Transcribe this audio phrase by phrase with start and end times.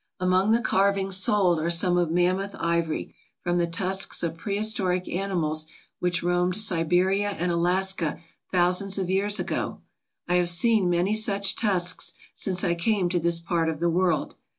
[0.19, 3.13] Among the carvings sold are some of mammoth ivory
[3.43, 5.67] from the tusks of prehistoric animals
[5.99, 8.19] which roamed Siberia and Alaska
[8.51, 9.79] thousands of years ago.
[10.27, 14.33] I have seen many such tusks since I came to this part of the world.